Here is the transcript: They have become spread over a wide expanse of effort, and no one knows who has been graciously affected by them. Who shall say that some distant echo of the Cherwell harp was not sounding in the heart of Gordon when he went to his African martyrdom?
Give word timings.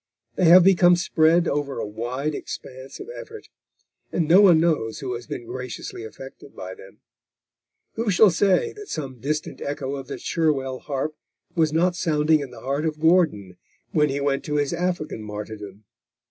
They 0.33 0.45
have 0.45 0.63
become 0.63 0.95
spread 0.95 1.47
over 1.47 1.77
a 1.77 1.85
wide 1.85 2.33
expanse 2.33 2.99
of 2.99 3.07
effort, 3.15 3.49
and 4.11 4.27
no 4.27 4.41
one 4.41 4.59
knows 4.59 4.97
who 4.97 5.13
has 5.13 5.27
been 5.27 5.45
graciously 5.45 6.03
affected 6.03 6.55
by 6.55 6.73
them. 6.73 7.01
Who 7.93 8.09
shall 8.09 8.31
say 8.31 8.73
that 8.73 8.89
some 8.89 9.19
distant 9.19 9.61
echo 9.61 9.93
of 9.93 10.07
the 10.07 10.17
Cherwell 10.17 10.79
harp 10.79 11.15
was 11.55 11.71
not 11.71 11.95
sounding 11.95 12.39
in 12.39 12.49
the 12.49 12.61
heart 12.61 12.87
of 12.87 12.99
Gordon 12.99 13.57
when 13.91 14.09
he 14.09 14.19
went 14.19 14.43
to 14.45 14.55
his 14.55 14.73
African 14.73 15.21
martyrdom? 15.21 15.83